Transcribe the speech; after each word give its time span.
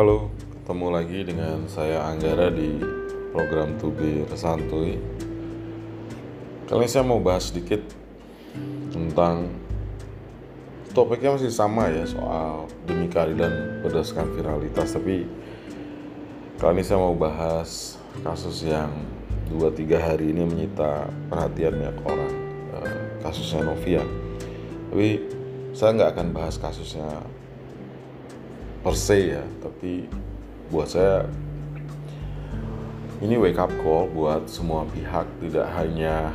Halo, 0.00 0.32
ketemu 0.32 0.86
lagi 0.96 1.18
dengan 1.28 1.68
saya 1.68 2.08
Anggara 2.08 2.48
di 2.48 2.80
program 3.36 3.76
Tubi 3.76 4.24
Santuy. 4.32 4.96
Kali 6.64 6.80
ini 6.80 6.88
saya 6.88 7.04
mau 7.04 7.20
bahas 7.20 7.52
sedikit 7.52 7.84
tentang 8.88 9.52
topiknya 10.96 11.36
masih 11.36 11.52
sama 11.52 11.92
ya 11.92 12.08
soal 12.08 12.64
demi 12.88 13.12
keadilan 13.12 13.84
berdasarkan 13.84 14.32
viralitas, 14.40 14.96
tapi 14.96 15.28
kali 16.56 16.80
ini 16.80 16.84
saya 16.88 17.04
mau 17.04 17.12
bahas 17.12 18.00
kasus 18.24 18.64
yang 18.64 19.04
2-3 19.52 20.00
hari 20.00 20.32
ini 20.32 20.48
menyita 20.48 21.12
perhatian 21.28 21.76
banyak 21.76 21.98
orang, 22.08 22.32
eh, 22.72 23.20
kasusnya 23.20 23.68
Novia. 23.68 24.00
Tapi 24.88 25.20
saya 25.76 25.92
nggak 25.92 26.10
akan 26.16 26.28
bahas 26.32 26.56
kasusnya 26.56 27.04
per 28.80 28.96
se 28.96 29.36
ya 29.36 29.44
tapi 29.60 30.08
buat 30.72 30.88
saya 30.88 31.28
ini 33.20 33.36
wake 33.36 33.60
up 33.60 33.68
call 33.84 34.08
buat 34.08 34.48
semua 34.48 34.88
pihak 34.88 35.28
tidak 35.44 35.68
hanya 35.76 36.32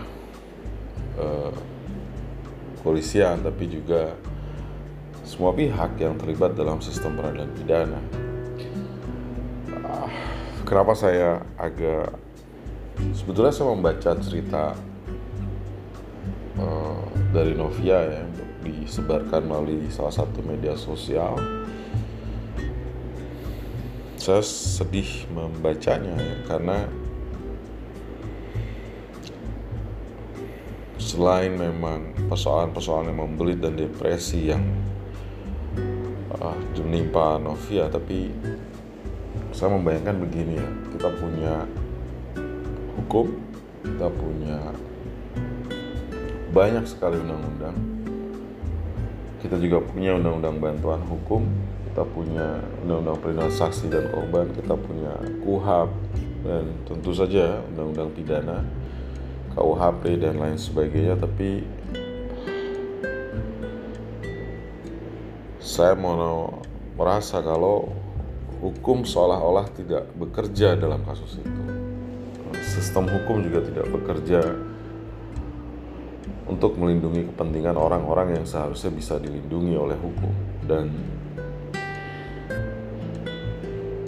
uh, 1.18 1.50
tapi 3.42 3.66
juga 3.66 4.14
semua 5.26 5.50
pihak 5.58 5.98
yang 5.98 6.14
terlibat 6.22 6.54
dalam 6.54 6.78
sistem 6.86 7.18
peradilan 7.18 7.50
pidana. 7.58 8.02
Uh, 9.74 10.10
kenapa 10.70 10.94
saya 10.94 11.42
agak 11.58 12.14
sebetulnya 13.18 13.50
saya 13.50 13.74
membaca 13.74 14.12
cerita 14.22 14.78
uh, 16.62 17.02
dari 17.34 17.58
Novia 17.58 18.06
ya 18.06 18.24
disebarkan 18.62 19.50
melalui 19.50 19.90
salah 19.90 20.14
satu 20.14 20.46
media 20.46 20.78
sosial 20.78 21.34
saya 24.26 24.42
sedih 24.42 25.30
membacanya 25.30 26.18
ya, 26.18 26.38
karena 26.50 26.90
selain 30.98 31.54
memang 31.54 32.10
persoalan-persoalan 32.26 33.14
yang 33.14 33.22
membelit 33.22 33.62
dan 33.62 33.78
depresi 33.78 34.50
yang 34.50 34.66
uh, 36.42 36.58
menimpa 36.82 37.38
Novia 37.38 37.86
tapi 37.86 38.34
saya 39.54 39.78
membayangkan 39.78 40.18
begini 40.18 40.58
ya 40.58 40.70
kita 40.98 41.10
punya 41.22 41.54
hukum 42.98 43.30
kita 43.86 44.10
punya 44.10 44.58
banyak 46.50 46.82
sekali 46.90 47.22
undang-undang 47.22 47.78
kita 49.46 49.62
juga 49.62 49.86
punya 49.86 50.18
undang-undang 50.18 50.58
bantuan 50.58 51.06
hukum 51.06 51.46
kita 51.96 52.12
punya 52.12 52.60
undang-undang 52.84 53.24
perlindungan 53.24 53.56
saksi 53.56 53.88
dan 53.88 54.12
korban, 54.12 54.52
kita 54.52 54.76
punya 54.76 55.16
KUHAP 55.48 55.90
dan 56.44 56.64
tentu 56.84 57.16
saja 57.16 57.64
undang-undang 57.72 58.12
pidana, 58.12 58.68
KUHP 59.56 60.20
dan 60.20 60.36
lain 60.36 60.60
sebagainya. 60.60 61.16
Tapi 61.16 61.64
saya 65.64 65.96
mau 65.96 66.60
merasa 67.00 67.40
kalau 67.40 67.88
hukum 68.60 69.08
seolah-olah 69.08 69.72
tidak 69.72 70.12
bekerja 70.20 70.76
dalam 70.76 71.00
kasus 71.08 71.40
itu. 71.40 71.64
Sistem 72.60 73.08
hukum 73.08 73.40
juga 73.40 73.64
tidak 73.72 73.88
bekerja 73.88 74.44
untuk 76.44 76.76
melindungi 76.76 77.32
kepentingan 77.32 77.80
orang-orang 77.80 78.36
yang 78.36 78.44
seharusnya 78.44 78.92
bisa 78.92 79.16
dilindungi 79.16 79.80
oleh 79.80 79.96
hukum 79.96 80.36
dan 80.68 80.92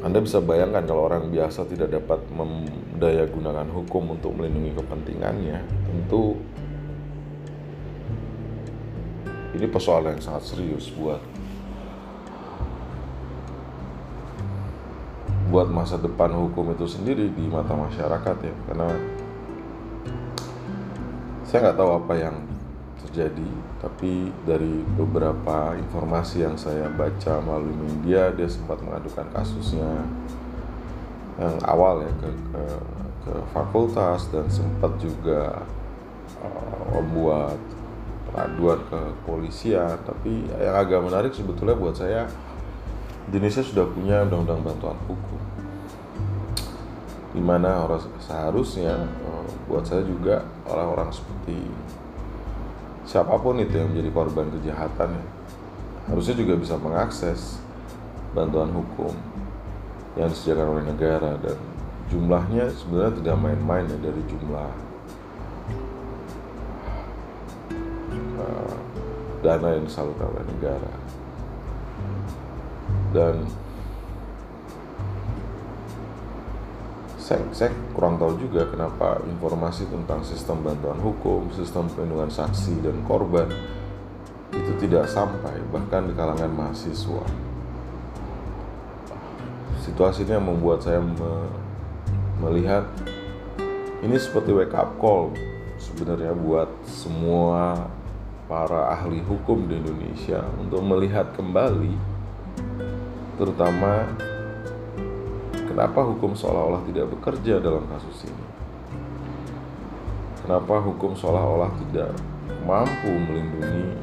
anda 0.07 0.23
bisa 0.23 0.40
bayangkan 0.40 0.88
kalau 0.88 1.12
orang 1.12 1.28
biasa 1.28 1.68
tidak 1.68 1.91
dapat 1.91 2.23
mendaya 2.31 3.28
gunakan 3.28 3.68
hukum 3.68 4.16
untuk 4.16 4.31
melindungi 4.40 4.72
kepentingannya, 4.79 5.59
tentu 5.84 6.40
ini 9.51 9.68
persoalan 9.68 10.16
yang 10.16 10.23
sangat 10.23 10.56
serius 10.56 10.88
buat 10.95 11.19
buat 15.51 15.68
masa 15.68 16.00
depan 16.00 16.31
hukum 16.31 16.72
itu 16.72 16.88
sendiri 16.88 17.28
di 17.28 17.44
mata 17.51 17.75
masyarakat 17.75 18.38
ya. 18.47 18.56
Karena 18.63 18.88
saya 21.44 21.68
nggak 21.68 21.78
tahu 21.84 21.91
apa 22.00 22.13
yang 22.16 22.35
terjadi. 23.05 23.51
Tapi 23.77 24.31
dari 24.47 24.81
beberapa 24.97 25.77
informasi 25.77 26.43
yang 26.45 26.55
saya 26.57 26.89
baca 26.89 27.39
melalui 27.43 27.75
media 27.77 28.33
dia 28.33 28.49
sempat 28.49 28.81
mengadukan 28.81 29.27
kasusnya 29.33 30.05
yang 31.37 31.55
awal 31.69 32.01
ya 32.01 32.11
ke 32.17 32.29
ke, 32.33 32.63
ke 33.25 33.33
fakultas 33.53 34.25
dan 34.33 34.49
sempat 34.49 34.97
juga 34.97 35.61
uh, 36.41 36.81
membuat 36.97 37.61
pengaduan 38.27 38.81
ke 38.89 39.01
polisian 39.23 39.95
tapi 40.01 40.49
yang 40.57 40.75
agak 40.75 40.99
menarik 40.99 41.31
sebetulnya 41.31 41.77
buat 41.77 41.93
saya 41.93 42.25
Indonesia 43.27 43.59
sudah 43.59 43.85
punya 43.91 44.23
undang-undang 44.23 44.63
bantuan 44.63 44.97
hukum. 45.03 45.41
Di 47.35 47.43
mana 47.43 47.83
orang 47.83 48.01
seharusnya 48.23 49.03
uh, 49.27 49.47
buat 49.67 49.83
saya 49.83 50.01
juga 50.07 50.47
orang-orang 50.63 51.11
seperti 51.11 51.59
siapa 53.07 53.40
pun 53.40 53.56
itu 53.63 53.72
yang 53.72 53.95
menjadi 53.95 54.12
korban 54.12 54.51
kejahatan 54.59 55.16
ya, 55.16 55.25
harusnya 56.12 56.35
juga 56.35 56.53
bisa 56.59 56.75
mengakses 56.75 57.63
bantuan 58.35 58.68
hukum 58.75 59.16
yang 60.19 60.28
disediakan 60.28 60.75
oleh 60.75 60.84
negara. 60.91 61.40
Dan 61.40 61.56
jumlahnya 62.12 62.68
sebenarnya 62.75 63.13
tidak 63.23 63.35
main-main 63.40 63.88
ya 63.88 63.97
dari 64.03 64.22
jumlah 64.28 64.72
uh, 68.44 68.75
dana 69.39 69.68
yang 69.79 69.88
disalurkan 69.88 70.28
oleh 70.28 70.45
negara. 70.51 70.94
Dan 73.16 73.47
saya, 77.27 77.43
saya 77.51 77.71
kurang 77.91 78.15
tahu 78.15 78.39
juga 78.39 78.63
kenapa 78.71 79.19
informasi 79.27 79.83
tentang 79.91 80.23
sistem 80.23 80.63
bantuan 80.63 80.95
hukum, 81.03 81.51
sistem 81.51 81.91
perlindungan 81.91 82.31
saksi 82.31 82.79
dan 82.79 83.03
korban 83.03 83.51
itu 84.55 84.71
tidak 84.88 85.11
sampai 85.11 85.59
bahkan 85.67 86.07
di 86.07 86.15
kalangan 86.15 86.47
mahasiswa. 86.47 87.27
Situasi 89.83 90.23
ini 90.23 90.39
yang 90.39 90.47
membuat 90.47 90.88
saya 90.88 91.03
me 91.03 91.51
melihat 92.39 92.88
ini 93.99 94.15
seperti 94.15 94.55
wake 94.55 94.71
up 94.71 94.95
call 94.95 95.35
sebenarnya 95.83 96.31
buat 96.31 96.71
semua 96.88 97.91
para 98.47 98.95
ahli 98.95 99.19
hukum 99.27 99.67
di 99.67 99.75
Indonesia 99.75 100.47
untuk 100.55 100.79
melihat 100.79 101.35
kembali 101.35 101.91
terutama 103.35 104.07
Kenapa 105.77 106.01
hukum 106.09 106.33
seolah-olah 106.33 106.81
tidak 106.89 107.05
bekerja 107.13 107.61
dalam 107.61 107.85
kasus 107.85 108.25
ini? 108.25 108.45
Kenapa 110.41 110.81
hukum 110.81 111.13
seolah-olah 111.13 111.69
tidak 111.85 112.17
mampu 112.65 113.13
melindungi 113.13 113.93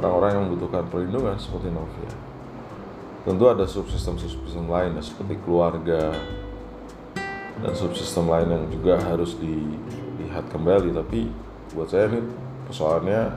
orang-orang 0.00 0.30
yang 0.32 0.42
membutuhkan 0.48 0.88
perlindungan 0.88 1.36
seperti 1.36 1.68
Novia? 1.68 2.12
Tentu 3.28 3.44
ada 3.44 3.68
subsistem-subsistem 3.68 4.72
lain 4.72 4.96
ya, 4.96 5.04
seperti 5.04 5.36
keluarga 5.44 6.16
dan 7.60 7.72
subsistem 7.76 8.24
lain 8.24 8.56
yang 8.56 8.64
juga 8.72 8.96
harus 9.04 9.36
dilihat 9.36 10.48
kembali. 10.48 10.96
Tapi 10.96 11.28
buat 11.76 11.92
saya 11.92 12.08
ini 12.08 12.24
persoalannya 12.64 13.36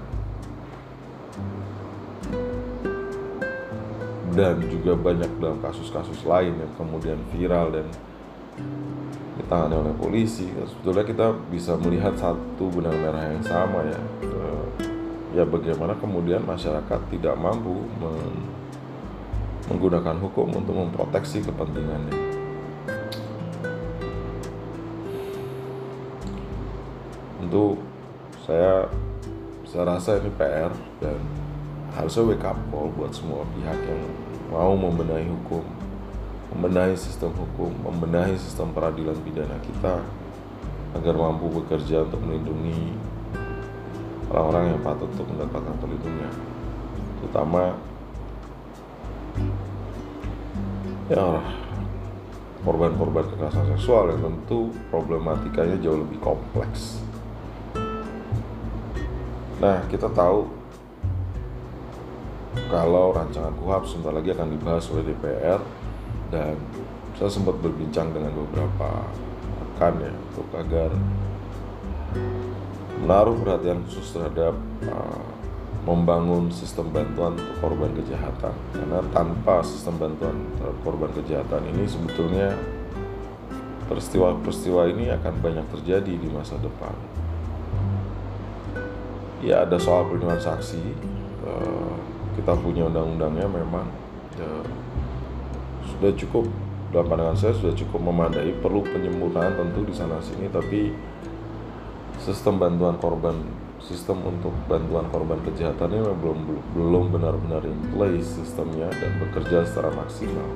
dan 4.33 4.57
juga 4.65 4.97
banyak 4.97 5.29
dalam 5.37 5.61
kasus-kasus 5.61 6.25
lain 6.25 6.57
yang 6.57 6.73
kemudian 6.73 7.21
viral 7.29 7.69
dan 7.69 7.85
ditangani 9.37 9.75
oleh 9.77 9.93
polisi. 9.97 10.49
Sebetulnya 10.49 11.05
kita 11.05 11.27
bisa 11.53 11.77
melihat 11.77 12.17
satu 12.17 12.65
benang 12.73 12.97
merah 12.97 13.29
yang 13.29 13.45
sama 13.45 13.85
ya. 13.85 14.01
Eh, 14.25 14.65
ya 15.37 15.43
bagaimana 15.45 15.93
kemudian 15.97 16.41
masyarakat 16.45 16.99
tidak 17.13 17.35
mampu 17.37 17.85
menggunakan 19.69 20.17
hukum 20.17 20.49
untuk 20.49 20.75
memproteksi 20.77 21.45
kepentingannya. 21.45 22.17
Untuk 27.41 27.77
saya 28.45 28.89
saya 29.69 29.83
rasa 29.89 30.21
ini 30.21 30.29
PR 30.37 30.73
dan 31.01 31.17
harusnya 31.93 32.23
wake 32.25 32.45
up 32.45 32.57
call 32.73 32.89
buat 32.97 33.13
semua 33.13 33.45
pihak 33.53 33.77
yang 33.85 34.01
mau 34.49 34.73
membenahi 34.73 35.29
hukum, 35.29 35.61
membenahi 36.53 36.97
sistem 36.97 37.29
hukum, 37.37 37.69
membenahi 37.85 38.33
sistem 38.37 38.73
peradilan 38.73 39.17
pidana 39.21 39.57
kita 39.61 40.01
agar 40.93 41.13
mampu 41.17 41.49
bekerja 41.61 42.05
untuk 42.05 42.21
melindungi 42.21 42.93
orang-orang 44.29 44.73
yang 44.73 44.81
patut 44.81 45.09
untuk 45.13 45.29
mendapatkan 45.29 45.75
perlindungan, 45.77 46.33
terutama 47.21 47.77
ya 51.09 51.41
korban-korban 52.63 53.27
kekerasan 53.27 53.75
seksual 53.75 54.13
yang 54.15 54.21
tentu 54.23 54.71
problematikanya 54.89 55.77
jauh 55.77 55.99
lebih 55.99 56.17
kompleks. 56.23 57.03
Nah, 59.59 59.83
kita 59.91 60.07
tahu 60.11 60.62
kalau 62.69 63.13
rancangan 63.13 63.53
KUHAP 63.57 63.83
sebentar 63.89 64.13
lagi 64.13 64.29
akan 64.33 64.47
dibahas 64.53 64.85
oleh 64.93 65.03
DPR 65.09 65.61
dan 66.33 66.57
saya 67.17 67.29
sempat 67.29 67.57
berbincang 67.61 68.09
dengan 68.13 68.33
beberapa 68.33 69.05
rekan 69.61 69.93
ya 70.01 70.13
untuk 70.13 70.47
agar 70.57 70.89
menaruh 73.03 73.35
perhatian 73.41 73.83
khusus 73.85 74.15
terhadap 74.15 74.55
uh, 74.89 75.25
membangun 75.83 76.47
sistem 76.47 76.89
bantuan 76.95 77.35
untuk 77.35 77.57
korban 77.59 77.91
kejahatan. 77.91 78.55
Karena 78.71 79.03
tanpa 79.11 79.59
sistem 79.61 79.99
bantuan 79.99 80.47
terhadap 80.55 80.79
korban 80.87 81.11
kejahatan 81.11 81.61
ini 81.75 81.83
sebetulnya 81.83 82.55
peristiwa-peristiwa 83.91 84.87
ini 84.95 85.11
akan 85.11 85.33
banyak 85.43 85.67
terjadi 85.75 86.13
di 86.15 86.29
masa 86.31 86.55
depan. 86.63 86.95
Ya 89.43 89.67
ada 89.67 89.75
soal 89.75 90.07
perlindungan 90.07 90.39
saksi 90.39 90.83
eh, 91.43 91.95
kita 92.35 92.53
punya 92.57 92.89
undang-undangnya 92.89 93.47
memang 93.49 93.85
ya, 94.37 94.51
sudah 95.93 96.11
cukup 96.17 96.45
dalam 96.93 97.09
pandangan 97.09 97.37
saya 97.37 97.53
sudah 97.57 97.73
cukup 97.73 97.99
memadai 98.01 98.53
perlu 98.61 98.85
penyempurnaan 98.85 99.57
tentu 99.57 99.81
di 99.85 99.93
sana 99.97 100.21
sini 100.21 100.45
tapi 100.49 100.93
sistem 102.21 102.61
bantuan 102.61 102.95
korban 103.01 103.33
sistem 103.83 104.23
untuk 104.23 104.55
bantuan 104.71 105.11
korban 105.11 105.43
kejahatan 105.43 105.91
ini 105.91 106.07
belum 106.23 106.39
belum 106.71 107.05
benar-benar 107.11 107.67
in 107.67 107.79
place 107.91 108.39
sistemnya 108.39 108.87
dan 108.95 109.11
bekerja 109.19 109.67
secara 109.67 109.91
maksimal. 109.91 110.49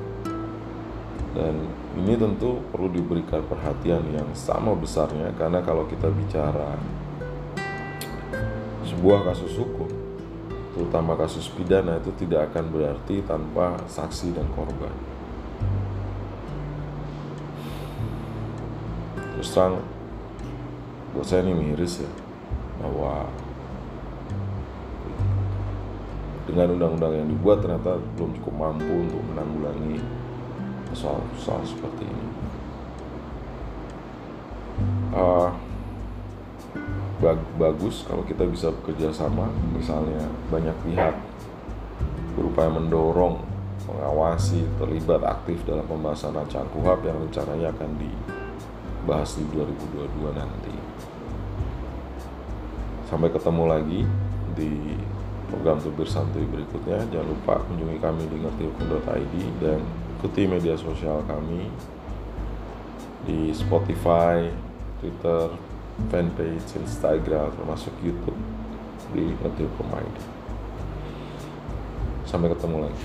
Dan 1.36 1.68
ini 2.00 2.16
tentu 2.16 2.64
perlu 2.72 2.88
diberikan 2.88 3.44
perhatian 3.44 4.00
yang 4.16 4.32
sama 4.32 4.72
besarnya 4.72 5.28
karena 5.36 5.60
kalau 5.60 5.84
kita 5.84 6.08
bicara 6.08 6.80
sebuah 8.88 9.28
kasus 9.28 9.60
hukum, 9.60 9.92
terutama 10.78 11.18
kasus 11.18 11.50
pidana 11.50 11.98
itu 11.98 12.14
tidak 12.14 12.54
akan 12.54 12.70
berarti 12.70 13.18
tanpa 13.26 13.82
saksi 13.90 14.30
dan 14.30 14.46
korban. 14.54 14.94
Terus 19.34 19.50
terang, 19.50 19.82
buat 21.18 21.26
saya 21.26 21.42
ini 21.42 21.74
miris 21.74 22.06
ya 22.06 22.10
bahwa 22.78 23.26
dengan 26.46 26.78
undang-undang 26.78 27.26
yang 27.26 27.26
dibuat 27.26 27.58
ternyata 27.58 27.98
belum 28.14 28.38
cukup 28.38 28.54
mampu 28.54 28.86
untuk 28.86 29.22
menanggulangi 29.34 29.98
soal-soal 30.94 31.58
seperti 31.66 32.06
ini. 32.06 32.26
Uh, 35.10 35.50
bagus 37.58 38.06
kalau 38.06 38.22
kita 38.22 38.46
bisa 38.46 38.70
bekerja 38.70 39.10
sama, 39.10 39.50
misalnya 39.74 40.30
banyak 40.48 40.74
pihak 40.86 41.14
berupaya 42.38 42.70
mendorong, 42.70 43.42
mengawasi, 43.90 44.62
terlibat 44.78 45.26
aktif 45.26 45.58
dalam 45.66 45.82
pembahasan 45.90 46.30
rancangan 46.30 46.70
KUHAP 46.70 47.00
yang 47.02 47.18
rencananya 47.18 47.68
akan 47.74 47.90
dibahas 47.98 49.30
di 49.34 49.44
2022 49.50 50.38
nanti. 50.38 50.74
Sampai 53.10 53.34
ketemu 53.34 53.64
lagi 53.66 54.00
di 54.54 54.94
program 55.48 55.80
Tubir 55.80 56.06
Santuy 56.06 56.44
berikutnya. 56.44 57.08
Jangan 57.08 57.26
lupa 57.26 57.58
kunjungi 57.66 57.98
kami 57.98 58.22
di 58.28 58.36
ngertihukum.id 58.44 59.34
dan 59.64 59.80
ikuti 60.20 60.42
media 60.44 60.76
sosial 60.76 61.24
kami 61.24 61.66
di 63.24 63.50
Spotify, 63.56 64.52
Twitter, 65.00 65.56
fanpage, 66.06 66.78
Instagram, 66.78 67.50
termasuk 67.58 67.92
YouTube 68.00 68.38
di 69.10 69.34
ngertihukum.id. 69.42 70.16
Sampai 72.28 72.54
ketemu 72.54 72.86
lagi. 72.86 73.04